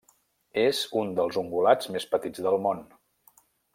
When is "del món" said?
2.47-2.83